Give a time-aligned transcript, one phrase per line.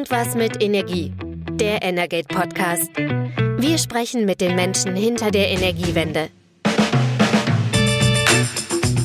[0.00, 1.12] Irgendwas mit Energie.
[1.52, 2.88] Der Energate Podcast.
[2.96, 6.30] Wir sprechen mit den Menschen hinter der Energiewende.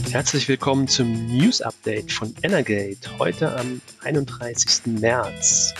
[0.10, 3.10] Herzlich willkommen zum News Update von Energate.
[3.20, 4.86] Heute am 31.
[5.02, 5.74] März.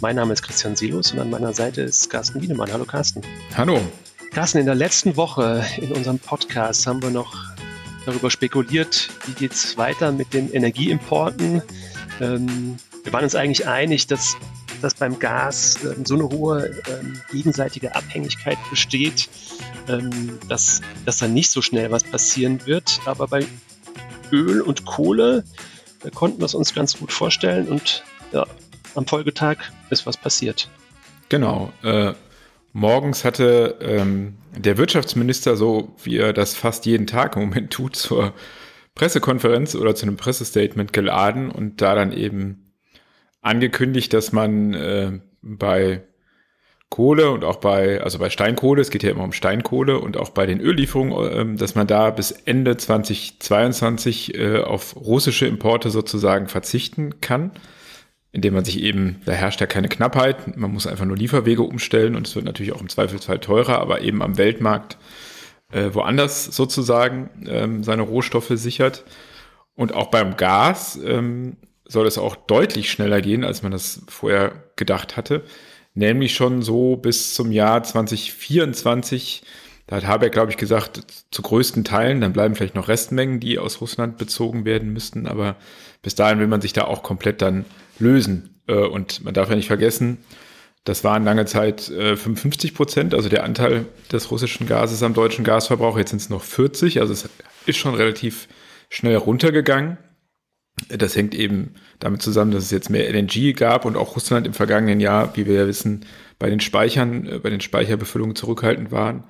[0.00, 2.72] Mein Name ist Christian Silos und an meiner Seite ist Carsten Wiedemann.
[2.72, 3.22] Hallo Carsten.
[3.56, 3.80] Hallo.
[4.32, 7.32] Carsten, in der letzten Woche in unserem Podcast haben wir noch
[8.06, 11.62] darüber spekuliert, wie geht es weiter mit den Energieimporten.
[12.20, 12.76] Ähm,
[13.08, 14.36] wir waren uns eigentlich einig, dass,
[14.82, 19.30] dass beim Gas ähm, so eine hohe ähm, gegenseitige Abhängigkeit besteht,
[19.88, 23.00] ähm, dass, dass da nicht so schnell was passieren wird.
[23.06, 23.46] Aber bei
[24.30, 25.44] Öl und Kohle
[26.04, 28.44] äh, konnten wir es uns ganz gut vorstellen und ja,
[28.94, 29.56] am Folgetag
[29.88, 30.68] ist was passiert.
[31.30, 31.72] Genau.
[31.82, 32.12] Äh,
[32.74, 37.96] morgens hatte ähm, der Wirtschaftsminister, so wie er das fast jeden Tag im Moment tut,
[37.96, 38.34] zur
[38.94, 42.67] Pressekonferenz oder zu einem Pressestatement geladen und da dann eben
[43.40, 46.02] angekündigt, dass man äh, bei
[46.90, 50.30] Kohle und auch bei, also bei Steinkohle, es geht ja immer um Steinkohle und auch
[50.30, 56.48] bei den Öllieferungen, äh, dass man da bis Ende 2022 äh, auf russische Importe sozusagen
[56.48, 57.52] verzichten kann,
[58.32, 62.16] indem man sich eben, da herrscht ja keine Knappheit, man muss einfach nur Lieferwege umstellen
[62.16, 64.96] und es wird natürlich auch im Zweifelsfall teurer, aber eben am Weltmarkt
[65.72, 69.04] äh, woanders sozusagen ähm, seine Rohstoffe sichert.
[69.74, 71.56] Und auch beim Gas ähm,
[71.88, 75.42] soll es auch deutlich schneller gehen, als man das vorher gedacht hatte.
[75.94, 79.42] Nämlich schon so bis zum Jahr 2024.
[79.86, 81.00] Da hat Habeck, glaube ich, gesagt,
[81.30, 85.26] zu größten Teilen, dann bleiben vielleicht noch Restmengen, die aus Russland bezogen werden müssten.
[85.26, 85.56] Aber
[86.02, 87.64] bis dahin will man sich da auch komplett dann
[87.98, 88.60] lösen.
[88.68, 90.18] Äh, und man darf ja nicht vergessen,
[90.84, 95.44] das waren lange Zeit 55 äh, Prozent, also der Anteil des russischen Gases am deutschen
[95.44, 95.98] Gasverbrauch.
[95.98, 97.28] Jetzt sind es noch 40, also es
[97.66, 98.48] ist schon relativ
[98.88, 99.98] schnell runtergegangen.
[100.88, 104.54] Das hängt eben damit zusammen, dass es jetzt mehr LNG gab und auch Russland im
[104.54, 106.06] vergangenen Jahr, wie wir ja wissen,
[106.38, 109.24] bei den Speichern, äh, bei den Speicherbefüllungen zurückhaltend waren.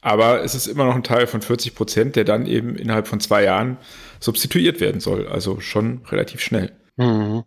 [0.00, 3.20] Aber es ist immer noch ein Teil von 40 Prozent, der dann eben innerhalb von
[3.20, 3.78] zwei Jahren
[4.20, 5.26] substituiert werden soll.
[5.26, 6.72] Also schon relativ schnell.
[6.96, 7.44] Mhm.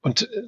[0.00, 0.42] Und äh,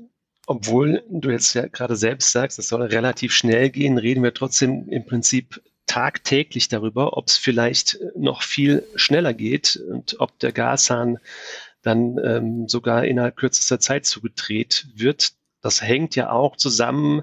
[0.46, 4.88] obwohl du jetzt ja gerade selbst sagst, es soll relativ schnell gehen, reden wir trotzdem
[4.88, 11.18] im Prinzip tagtäglich darüber, ob es vielleicht noch viel schneller geht und ob der Gashahn
[11.82, 15.32] dann ähm, sogar innerhalb kürzester Zeit zugedreht wird.
[15.60, 17.22] Das hängt ja auch zusammen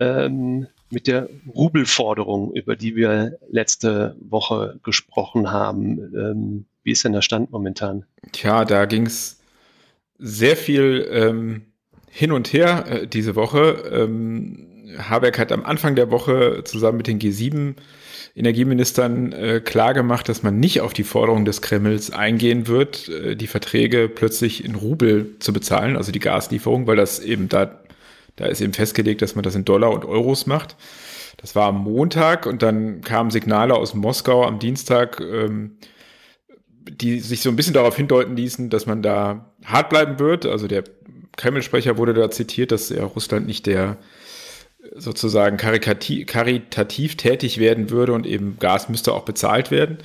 [0.00, 5.98] ähm, mit der Rubelforderung, über die wir letzte Woche gesprochen haben.
[6.14, 8.06] Ähm, wie ist denn der Stand momentan?
[8.32, 9.40] Tja, da ging es
[10.18, 11.66] sehr viel ähm,
[12.10, 13.82] hin und her äh, diese Woche.
[14.96, 17.74] Habeck hat am Anfang der Woche zusammen mit den G7
[18.34, 23.48] Energieministern äh, klargemacht, dass man nicht auf die Forderung des Kremls eingehen wird, äh, die
[23.48, 27.80] Verträge plötzlich in Rubel zu bezahlen, also die Gaslieferung, weil das eben da,
[28.36, 30.76] da ist eben festgelegt, dass man das in Dollar und Euros macht.
[31.38, 35.76] Das war am Montag und dann kamen Signale aus Moskau am Dienstag, ähm,
[36.88, 40.46] die sich so ein bisschen darauf hindeuten ließen, dass man da hart bleiben wird.
[40.46, 40.84] Also der
[41.36, 43.98] Kreml-Sprecher wurde da zitiert, dass ja Russland nicht der
[44.94, 49.98] sozusagen karitativ tätig werden würde und eben Gas müsste auch bezahlt werden.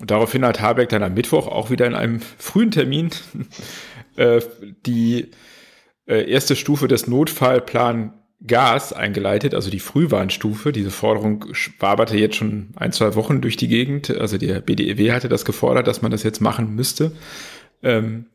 [0.00, 3.10] Und daraufhin hat Habeck dann am Mittwoch auch wieder in einem frühen Termin
[4.16, 4.40] äh,
[4.86, 5.30] die
[6.06, 8.14] äh, erste Stufe des Notfallplan
[8.46, 10.70] Gas eingeleitet, also die Frühwarnstufe.
[10.70, 11.46] Diese Forderung
[11.80, 14.16] waberte jetzt schon ein, zwei Wochen durch die Gegend.
[14.16, 17.10] Also der BDEW hatte das gefordert, dass man das jetzt machen müsste.
[17.82, 18.26] Ähm,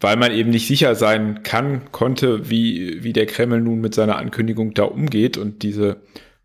[0.00, 4.16] weil man eben nicht sicher sein kann, konnte, wie, wie der Kreml nun mit seiner
[4.16, 5.36] Ankündigung da umgeht.
[5.36, 5.96] Und diese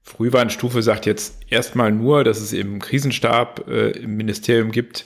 [0.02, 5.06] Frühwarnstufe sagt jetzt erstmal nur, dass es eben Krisenstab äh, im Ministerium gibt,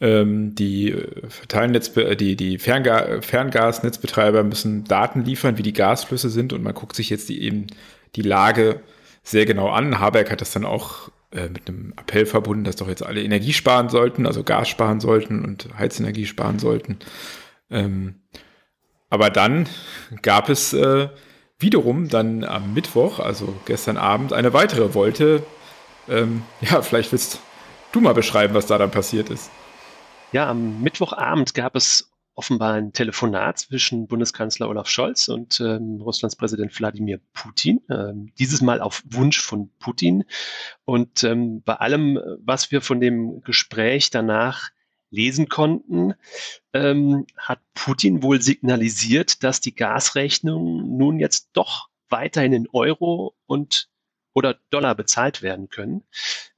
[0.00, 6.30] ähm, die äh, Verteilnetz, äh, die, die Fernga Ferngasnetzbetreiber müssen Daten liefern, wie die Gasflüsse
[6.30, 6.52] sind.
[6.52, 7.66] Und man guckt sich jetzt die, eben
[8.16, 8.80] die Lage
[9.22, 9.98] sehr genau an.
[9.98, 13.52] Habeck hat das dann auch äh, mit einem Appell verbunden, dass doch jetzt alle Energie
[13.52, 16.98] sparen sollten, also Gas sparen sollten und Heizenergie sparen sollten.
[17.70, 18.22] Ähm,
[19.10, 19.68] aber dann
[20.22, 21.08] gab es äh,
[21.58, 25.42] wiederum dann am Mittwoch, also gestern Abend, eine weitere Wolte.
[26.08, 27.40] Ähm, ja, vielleicht willst
[27.92, 29.50] du mal beschreiben, was da dann passiert ist.
[30.32, 36.36] Ja, am Mittwochabend gab es offenbar ein Telefonat zwischen Bundeskanzler Olaf Scholz und ähm, Russlands
[36.36, 37.80] Präsident Wladimir Putin.
[37.90, 40.24] Ähm, dieses Mal auf Wunsch von Putin.
[40.84, 44.70] Und ähm, bei allem, was wir von dem Gespräch danach
[45.10, 46.14] lesen konnten,
[46.72, 53.88] ähm, hat Putin wohl signalisiert, dass die Gasrechnungen nun jetzt doch weiterhin in Euro und
[54.34, 56.04] oder Dollar bezahlt werden können.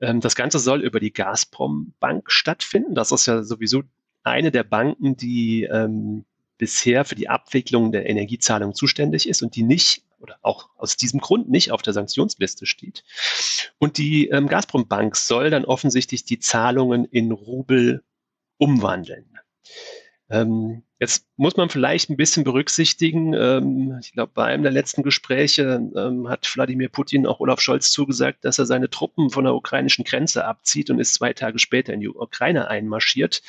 [0.00, 2.94] Ähm, das Ganze soll über die Gazprom Bank stattfinden.
[2.94, 3.82] Das ist ja sowieso
[4.23, 6.25] eine der Banken, die ähm,
[6.58, 11.20] bisher für die Abwicklung der Energiezahlung zuständig ist und die nicht oder auch aus diesem
[11.20, 13.03] Grund nicht auf der Sanktionsliste steht.
[13.79, 18.03] Und die ähm, Gazprom Bank soll dann offensichtlich die Zahlungen in Rubel
[18.61, 19.27] umwandeln.
[20.31, 25.03] Ähm, jetzt muss man vielleicht ein bisschen berücksichtigen, ähm, ich glaube, bei einem der letzten
[25.03, 29.55] Gespräche ähm, hat Wladimir Putin auch Olaf Scholz zugesagt, dass er seine Truppen von der
[29.55, 33.43] ukrainischen Grenze abzieht und ist zwei Tage später in die Ukraine einmarschiert.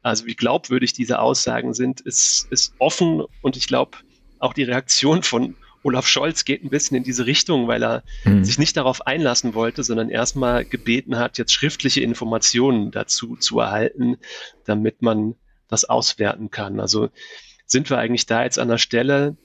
[0.00, 3.98] Also wie glaubwürdig diese Aussagen sind, ist, ist offen und ich glaube,
[4.38, 8.44] auch die Reaktion von Olaf Scholz geht ein bisschen in diese Richtung, weil er mhm.
[8.44, 14.16] sich nicht darauf einlassen wollte, sondern erstmal gebeten hat, jetzt schriftliche Informationen dazu zu erhalten,
[14.64, 15.34] damit man
[15.68, 16.80] das auswerten kann.
[16.80, 17.08] Also
[17.66, 19.36] sind wir eigentlich da jetzt an der Stelle,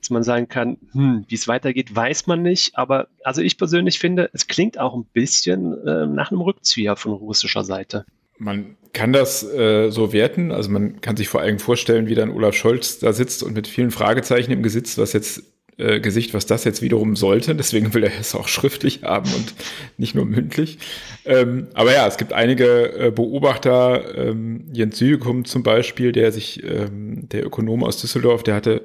[0.00, 2.76] dass man sagen kann, hm, wie es weitergeht, weiß man nicht.
[2.76, 7.12] Aber also ich persönlich finde, es klingt auch ein bisschen äh, nach einem Rückzieher von
[7.12, 8.04] russischer Seite.
[8.36, 10.52] Man kann das äh, so werten.
[10.52, 13.66] Also man kann sich vor allem vorstellen, wie dann Olaf Scholz da sitzt und mit
[13.66, 17.54] vielen Fragezeichen im Gesicht, was jetzt äh, Gesicht, was das jetzt wiederum sollte.
[17.54, 19.54] Deswegen will er es auch schriftlich haben und
[19.98, 20.78] nicht nur mündlich.
[21.24, 26.62] Ähm, aber ja, es gibt einige äh, Beobachter, ähm, Jens Südekum zum Beispiel, der sich,
[26.62, 28.82] ähm, der Ökonom aus Düsseldorf, der hatte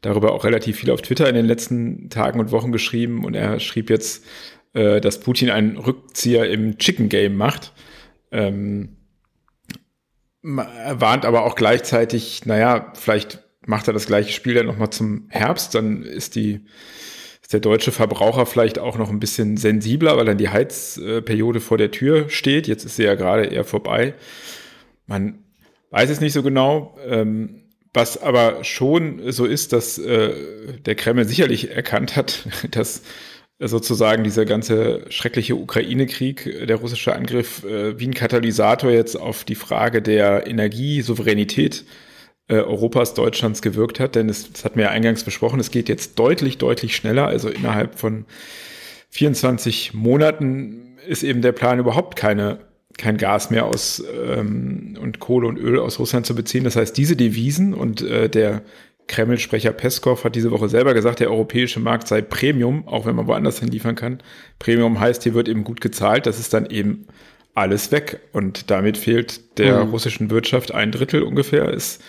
[0.00, 3.58] darüber auch relativ viel auf Twitter in den letzten Tagen und Wochen geschrieben und er
[3.58, 4.24] schrieb jetzt,
[4.74, 7.72] äh, dass Putin einen Rückzieher im Chicken Game macht.
[8.30, 8.96] Ähm,
[10.42, 15.26] er warnt aber auch gleichzeitig, naja, vielleicht macht er das gleiche Spiel dann nochmal zum
[15.28, 16.60] Herbst, dann ist die
[17.42, 21.78] ist der deutsche Verbraucher vielleicht auch noch ein bisschen sensibler, weil dann die Heizperiode vor
[21.78, 22.66] der Tür steht.
[22.66, 24.14] Jetzt ist sie ja gerade eher vorbei.
[25.06, 25.38] Man
[25.90, 26.98] weiß es nicht so genau.
[27.06, 27.62] Ähm,
[27.94, 30.34] was aber schon so ist, dass äh,
[30.84, 33.02] der Kreml sicherlich erkannt hat, dass
[33.58, 39.56] sozusagen dieser ganze schreckliche Ukraine-Krieg, der russische Angriff, äh, wie ein Katalysator jetzt auf die
[39.56, 41.84] Frage der Energiesouveränität
[42.48, 45.88] äh, Europas, Deutschlands gewirkt hat, denn es, das hat mir ja eingangs besprochen, es geht
[45.88, 48.24] jetzt deutlich, deutlich schneller, also innerhalb von
[49.10, 52.58] 24 Monaten ist eben der Plan überhaupt keine
[52.96, 56.64] kein Gas mehr aus ähm, und Kohle und Öl aus Russland zu beziehen.
[56.64, 58.62] Das heißt, diese Devisen und äh, der
[59.06, 63.26] Kreml-Sprecher Peskov hat diese Woche selber gesagt, der europäische Markt sei Premium, auch wenn man
[63.26, 64.18] woanders hin liefern kann.
[64.58, 66.26] Premium heißt, hier wird eben gut gezahlt.
[66.26, 67.06] Das ist dann eben
[67.54, 68.20] alles weg.
[68.32, 69.90] Und damit fehlt der mhm.
[69.90, 71.70] russischen Wirtschaft ein Drittel ungefähr.
[71.72, 72.02] Ist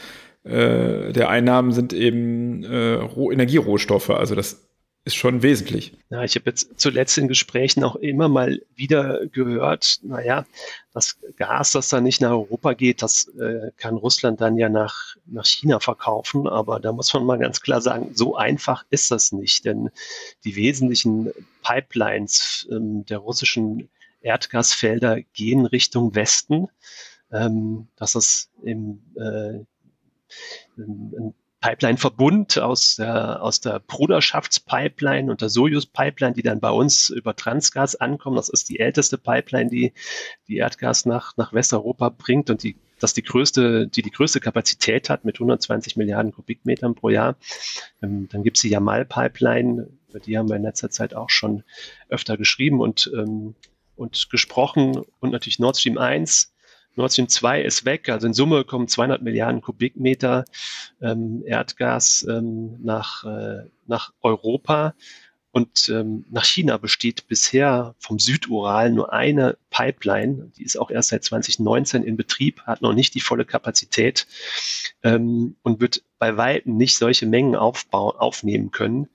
[0.49, 4.09] äh, der Einnahmen sind eben äh, Energierohstoffe.
[4.09, 4.69] Also das
[5.05, 5.97] ist schon wesentlich.
[6.09, 10.45] Ja, ich habe jetzt zuletzt in Gesprächen auch immer mal wieder gehört, naja,
[10.93, 15.15] das Gas, das da nicht nach Europa geht, das äh, kann Russland dann ja nach,
[15.25, 16.47] nach China verkaufen.
[16.47, 19.65] Aber da muss man mal ganz klar sagen, so einfach ist das nicht.
[19.65, 19.89] Denn
[20.43, 21.31] die wesentlichen
[21.63, 23.89] Pipelines ähm, der russischen
[24.21, 26.67] Erdgasfelder gehen Richtung Westen.
[27.31, 29.59] Ähm, das ist im äh,
[30.77, 37.35] ein Pipeline-Verbund aus der, aus der Bruderschaftspipeline und der Sojus-Pipeline, die dann bei uns über
[37.35, 38.37] Transgas ankommen.
[38.37, 39.93] Das ist die älteste Pipeline, die,
[40.47, 45.09] die Erdgas nach, nach Westeuropa bringt und die, das die größte, die die größte Kapazität
[45.09, 47.35] hat mit 120 Milliarden Kubikmetern pro Jahr.
[48.01, 51.63] Ähm, dann gibt es die Jamal-Pipeline, über die haben wir in letzter Zeit auch schon
[52.07, 53.55] öfter geschrieben und, ähm,
[53.97, 56.53] und gesprochen und natürlich Nord Stream 1
[56.99, 58.09] Nord Stream 2 ist weg.
[58.09, 60.43] Also in Summe kommen 200 Milliarden Kubikmeter
[61.01, 64.93] ähm, Erdgas ähm, nach, äh, nach Europa.
[65.51, 70.51] Und ähm, nach China besteht bisher vom Südural nur eine Pipeline.
[70.57, 74.27] Die ist auch erst seit 2019 in Betrieb, hat noch nicht die volle Kapazität
[75.01, 79.07] ähm, und wird bei weitem nicht solche Mengen aufbauen, aufnehmen können.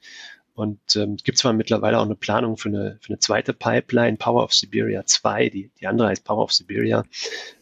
[0.55, 4.17] Und ähm, es gibt zwar mittlerweile auch eine Planung für eine, für eine zweite Pipeline,
[4.17, 7.05] Power of Siberia 2, die, die andere heißt Power of Siberia.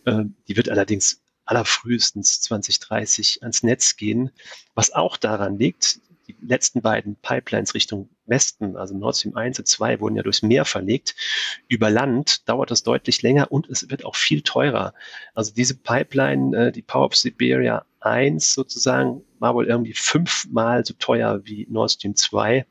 [0.06, 4.30] Ähm, die wird allerdings allerfrühestens 2030 ans Netz gehen,
[4.74, 9.66] was auch daran liegt, die letzten beiden Pipelines Richtung Westen, also Nord Stream 1 und
[9.66, 11.16] 2, wurden ja durchs Meer verlegt.
[11.68, 14.94] Über Land dauert das deutlich länger und es wird auch viel teurer.
[15.34, 20.94] Also diese Pipeline, äh, die Power of Siberia 1 sozusagen, war wohl irgendwie fünfmal so
[20.94, 22.64] teuer wie Nord Stream 2.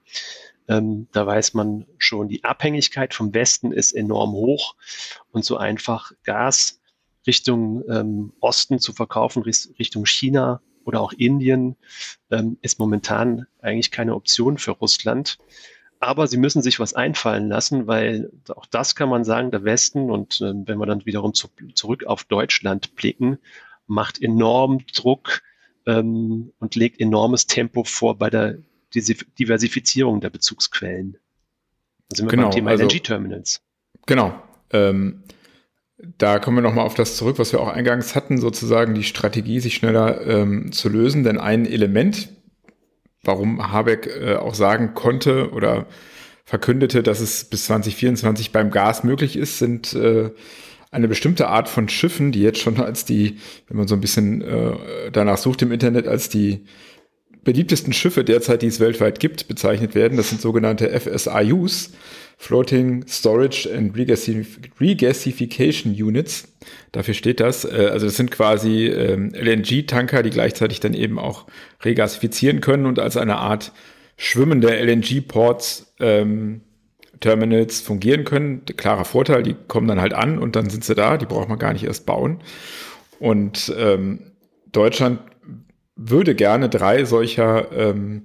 [0.68, 4.76] Ähm, da weiß man schon, die Abhängigkeit vom Westen ist enorm hoch
[5.32, 6.82] und so einfach Gas
[7.28, 11.76] Richtung ähm, Osten zu verkaufen, Richtung China oder auch Indien,
[12.32, 15.38] ähm, ist momentan eigentlich keine Option für Russland.
[16.00, 20.10] Aber sie müssen sich was einfallen lassen, weil auch das kann man sagen, der Westen
[20.10, 23.38] und äh, wenn wir dann wiederum zu, zurück auf Deutschland blicken,
[23.86, 25.44] macht enorm Druck
[25.86, 28.58] ähm, und legt enormes Tempo vor bei der
[28.94, 31.18] Diversifizierung der Bezugsquellen.
[32.10, 33.62] Da sind wir genau, beim Thema also, LNG-Terminals.
[34.06, 34.42] Genau.
[34.72, 35.24] Ähm,
[36.18, 39.60] da kommen wir nochmal auf das zurück, was wir auch eingangs hatten, sozusagen die Strategie,
[39.60, 41.24] sich schneller ähm, zu lösen.
[41.24, 42.30] Denn ein Element,
[43.24, 45.86] warum Habeck äh, auch sagen konnte oder
[46.44, 50.32] verkündete, dass es bis 2024 beim Gas möglich ist, sind äh,
[50.92, 54.42] eine bestimmte Art von Schiffen, die jetzt schon als die, wenn man so ein bisschen
[54.42, 56.66] äh, danach sucht im Internet, als die
[57.44, 60.18] beliebtesten Schiffe derzeit, die es weltweit gibt, bezeichnet werden.
[60.18, 61.92] Das sind sogenannte FSRUs,
[62.38, 66.54] Floating Storage and Regasification Units.
[66.92, 67.66] Dafür steht das.
[67.66, 71.46] Äh, also das sind quasi ähm, LNG-Tanker, die gleichzeitig dann eben auch
[71.84, 73.72] regasifizieren können und als eine Art
[74.18, 76.62] schwimmende LNG-Ports ähm,
[77.22, 78.66] Terminals fungieren können.
[78.66, 81.60] Klarer Vorteil, die kommen dann halt an und dann sind sie da, die braucht man
[81.60, 82.42] gar nicht erst bauen.
[83.20, 84.32] Und ähm,
[84.72, 85.20] Deutschland
[85.96, 88.24] würde gerne drei solcher ähm,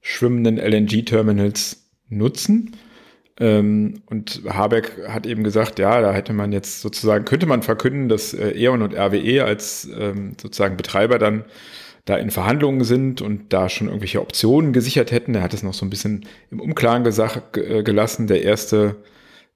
[0.00, 2.76] schwimmenden LNG-Terminals nutzen.
[3.38, 8.08] Ähm, und Habeck hat eben gesagt, ja, da hätte man jetzt sozusagen, könnte man verkünden,
[8.08, 11.44] dass äh, E.ON und RWE als ähm, sozusagen Betreiber dann
[12.04, 15.34] da in Verhandlungen sind und da schon irgendwelche Optionen gesichert hätten.
[15.34, 18.26] Er hat es noch so ein bisschen im Umklaren gesagt, äh, gelassen.
[18.26, 18.96] Der erste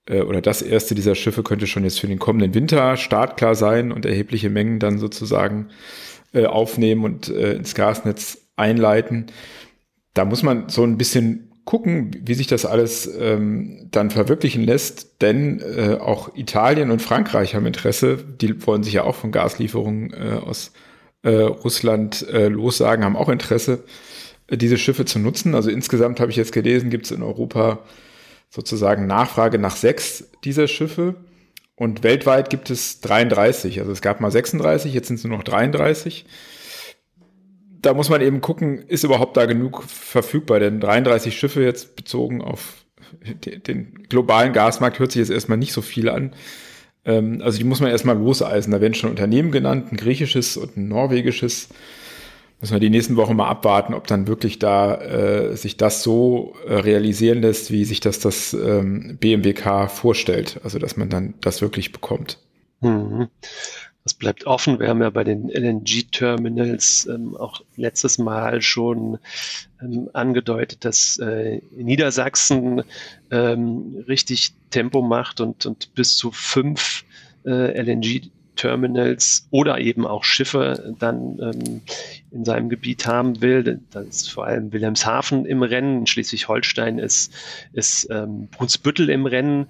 [0.07, 3.93] äh, oder das erste dieser Schiffe könnte schon jetzt für den kommenden Winter startklar sein
[3.93, 5.69] und erhebliche Mengen dann sozusagen
[6.33, 9.26] äh, aufnehmen und ins Gasnetz einleiten.
[10.14, 15.21] Da muss man so ein bisschen gucken, wie sich das alles ähm, dann verwirklichen lässt,
[15.21, 20.14] denn äh, auch Italien und Frankreich haben Interesse, die wollen sich ja auch von Gaslieferungen
[20.14, 20.73] äh, aus
[21.23, 23.85] äh, Russland äh, lossagen, haben auch Interesse,
[24.47, 25.55] äh, diese Schiffe zu nutzen.
[25.55, 27.81] Also insgesamt habe ich jetzt gelesen, gibt es in Europa
[28.51, 31.17] sozusagen Nachfrage nach sechs dieser Schiffe.
[31.75, 33.81] Und weltweit gibt es 33.
[33.81, 36.25] Also es gab mal 36, jetzt sind es nur noch 33.
[37.81, 40.59] Da muss man eben gucken, ist überhaupt da genug verfügbar?
[40.59, 42.85] Denn 33 Schiffe jetzt bezogen auf
[43.23, 46.33] den globalen Gasmarkt hört sich jetzt erstmal nicht so viel an.
[47.09, 48.73] Ähm, also die muss man erstmal loseisen.
[48.73, 51.69] Da werden schon Unternehmen genannt, ein griechisches und ein norwegisches
[52.61, 56.55] müssen wir die nächsten Wochen mal abwarten, ob dann wirklich da äh, sich das so
[56.67, 60.61] äh, realisieren lässt, wie sich das das ähm, BMWK vorstellt.
[60.65, 62.38] Also dass man dann das wirklich bekommt.
[62.81, 63.29] Mhm.
[64.09, 64.81] Das bleibt offen.
[64.81, 69.19] Wir haben ja bei den LNG-Terminals ähm, auch letztes Mal schon
[69.83, 72.85] ähm, angedeutet, dass äh, Niedersachsen
[73.31, 77.05] ähm, richtig Tempo macht und, und bis zu fünf
[77.45, 81.83] äh, LNG Terminals oder eben auch Schiffe dann ähm,
[82.31, 83.83] in seinem Gebiet haben will.
[83.91, 87.31] Da ist vor allem Wilhelmshaven im Rennen, Schleswig-Holstein ist,
[87.75, 89.67] ist ähm, Brunsbüttel im Rennen.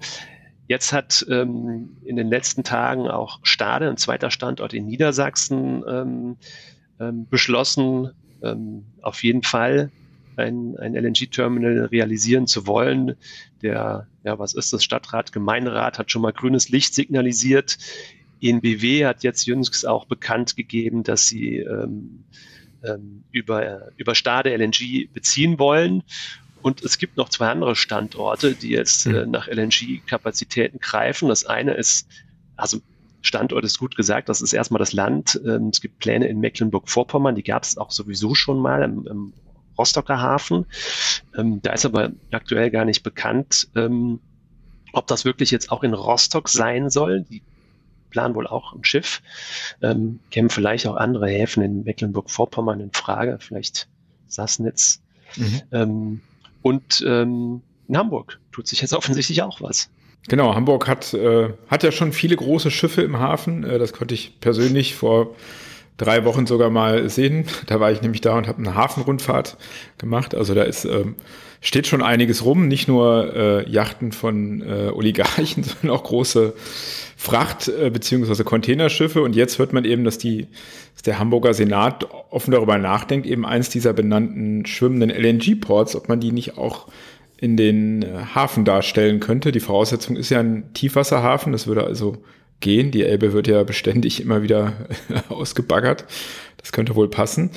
[0.69, 6.37] Jetzt hat ähm, in den letzten Tagen auch Stade, ein zweiter Standort in Niedersachsen, ähm,
[6.99, 8.11] ähm, beschlossen,
[8.43, 9.89] ähm, auf jeden Fall
[10.37, 13.15] ein, ein LNG-Terminal realisieren zu wollen.
[13.63, 14.83] Der, ja, was ist das?
[14.83, 17.79] Stadtrat, Gemeinderat hat schon mal grünes Licht signalisiert.
[18.39, 22.25] ENBW hat jetzt jüngst auch bekannt gegeben, dass sie ähm,
[22.83, 26.03] ähm, über, über Stade LNG beziehen wollen.
[26.61, 29.31] Und es gibt noch zwei andere Standorte, die jetzt äh, mhm.
[29.31, 31.29] nach LNG-Kapazitäten greifen.
[31.29, 32.07] Das eine ist,
[32.55, 32.79] also
[33.21, 35.39] Standort ist gut gesagt, das ist erstmal das Land.
[35.45, 39.33] Ähm, es gibt Pläne in Mecklenburg-Vorpommern, die gab es auch sowieso schon mal im, im
[39.77, 40.65] Rostocker Hafen.
[41.37, 44.19] Ähm, da ist aber aktuell gar nicht bekannt, ähm,
[44.93, 47.21] ob das wirklich jetzt auch in Rostock sein soll.
[47.21, 47.41] Die
[48.09, 49.21] planen wohl auch ein Schiff,
[49.81, 53.87] ähm, kämen vielleicht auch andere Häfen in Mecklenburg-Vorpommern in Frage, vielleicht
[54.27, 55.01] Sassnitz.
[55.35, 56.19] Mhm.
[56.61, 59.89] Und ähm, in Hamburg tut sich jetzt offensichtlich auch was.
[60.27, 63.63] Genau, Hamburg hat, äh, hat ja schon viele große Schiffe im Hafen.
[63.63, 65.35] Äh, das konnte ich persönlich vor
[65.99, 67.45] drei Wochen sogar mal sehen.
[67.67, 69.57] Da war ich nämlich da und habe eine Hafenrundfahrt
[69.99, 70.33] gemacht.
[70.33, 71.15] Also da ist ähm,
[71.61, 76.53] steht schon einiges rum, nicht nur äh, Yachten von äh, Oligarchen, sondern auch große
[77.17, 78.43] Fracht- äh, bzw.
[78.43, 79.21] Containerschiffe.
[79.21, 80.47] Und jetzt hört man eben, dass, die,
[80.93, 86.19] dass der Hamburger Senat offen darüber nachdenkt, eben eins dieser benannten schwimmenden LNG-Ports, ob man
[86.19, 86.87] die nicht auch
[87.37, 89.51] in den äh, Hafen darstellen könnte.
[89.51, 92.17] Die Voraussetzung ist ja ein Tiefwasserhafen, das würde also
[92.59, 92.91] gehen.
[92.91, 94.73] Die Elbe wird ja beständig immer wieder
[95.29, 96.05] ausgebaggert.
[96.57, 97.51] Das könnte wohl passen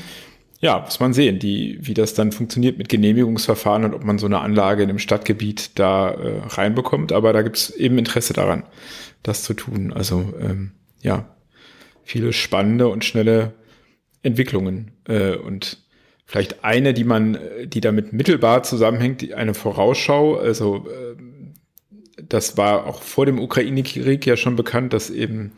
[0.62, 4.26] ja, muss man sehen, die, wie das dann funktioniert mit Genehmigungsverfahren und ob man so
[4.26, 7.10] eine Anlage in einem Stadtgebiet da äh, reinbekommt.
[7.10, 8.62] Aber da gibt's eben Interesse daran,
[9.24, 9.92] das zu tun.
[9.92, 10.70] Also ähm,
[11.02, 11.36] ja,
[12.04, 13.54] viele spannende und schnelle
[14.22, 14.92] Entwicklungen.
[15.08, 15.78] Äh, und
[16.26, 20.36] vielleicht eine, die man, die damit mittelbar zusammenhängt, eine Vorausschau.
[20.36, 21.20] Also äh,
[22.32, 25.52] das war auch vor dem Ukraine-Krieg ja schon bekannt, dass eben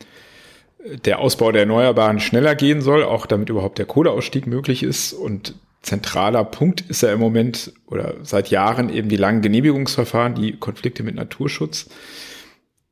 [1.05, 5.13] der Ausbau der Erneuerbaren schneller gehen soll, auch damit überhaupt der Kohleausstieg möglich ist.
[5.13, 10.57] Und zentraler Punkt ist ja im Moment oder seit Jahren eben die langen Genehmigungsverfahren, die
[10.57, 11.89] Konflikte mit Naturschutz.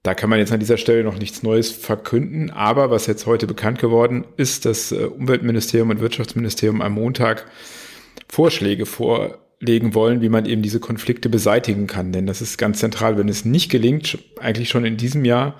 [0.01, 3.47] Da kann man jetzt an dieser Stelle noch nichts Neues verkünden, aber was jetzt heute
[3.47, 7.45] bekannt geworden ist, dass äh, Umweltministerium und Wirtschaftsministerium am Montag
[8.27, 8.85] Vorschläge
[9.63, 12.11] vorlegen wollen, wie man eben diese Konflikte beseitigen kann.
[12.11, 15.55] Denn das ist ganz zentral, wenn es nicht gelingt, eigentlich schon in diesem Jahr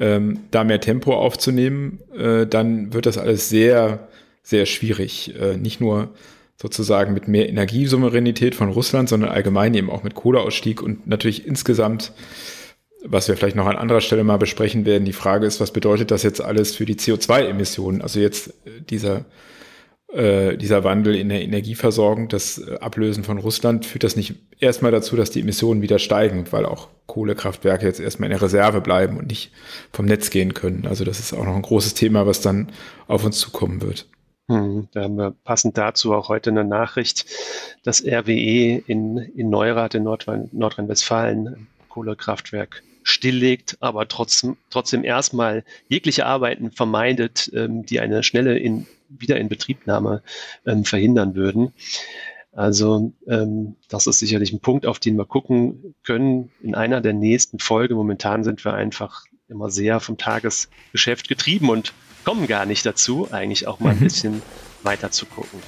[0.00, 4.08] ähm, da mehr Tempo aufzunehmen, äh, dann wird das alles sehr,
[4.42, 5.34] sehr schwierig.
[5.40, 6.08] Äh, nicht nur
[6.60, 12.12] sozusagen mit mehr Energiesouveränität von Russland, sondern allgemein eben auch mit Kohleausstieg und natürlich insgesamt
[13.08, 15.04] was wir vielleicht noch an anderer Stelle mal besprechen werden.
[15.04, 18.02] Die Frage ist, was bedeutet das jetzt alles für die CO2-Emissionen?
[18.02, 19.26] Also jetzt äh, dieser,
[20.12, 24.92] äh, dieser Wandel in der Energieversorgung, das äh, Ablösen von Russland, führt das nicht erstmal
[24.92, 29.18] dazu, dass die Emissionen wieder steigen, weil auch Kohlekraftwerke jetzt erstmal in der Reserve bleiben
[29.18, 29.50] und nicht
[29.92, 30.86] vom Netz gehen können.
[30.86, 32.72] Also das ist auch noch ein großes Thema, was dann
[33.08, 34.06] auf uns zukommen wird.
[34.48, 37.26] Hm, da haben wir passend dazu auch heute eine Nachricht,
[37.82, 46.70] dass RWE in, in Neurath in Nordrhein-Westfalen Kohlekraftwerk stilllegt, aber trotzdem, trotzdem erstmal jegliche Arbeiten
[46.70, 50.22] vermeidet, ähm, die eine schnelle in, Wiederinbetriebnahme
[50.66, 51.72] ähm, verhindern würden.
[52.52, 57.12] Also ähm, das ist sicherlich ein Punkt, auf den wir gucken können in einer der
[57.12, 57.94] nächsten Folgen.
[57.94, 61.92] Momentan sind wir einfach immer sehr vom Tagesgeschäft getrieben und
[62.24, 64.04] kommen gar nicht dazu, eigentlich auch mal ein mhm.
[64.04, 64.42] bisschen
[64.82, 65.60] weiter zu gucken.